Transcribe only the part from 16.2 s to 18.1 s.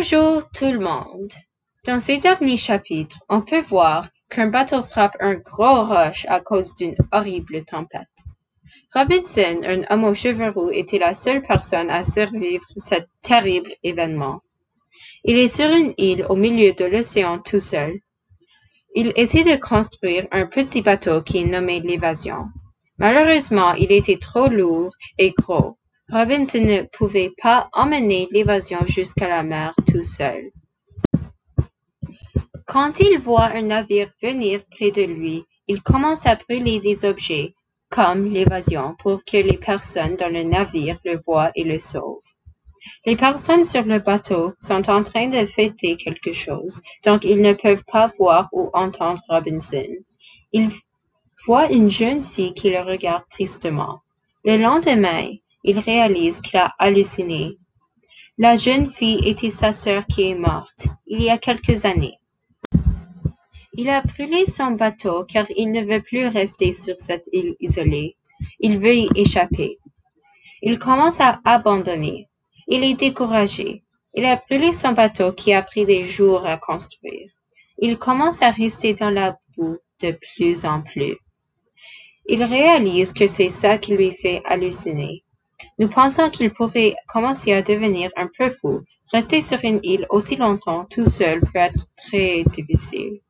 au milieu de l'océan tout seul.